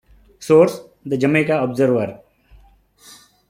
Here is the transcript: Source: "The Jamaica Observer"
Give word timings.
Source: 0.39 0.81
"The 1.05 1.15
Jamaica 1.15 1.61
Observer" 1.61 2.21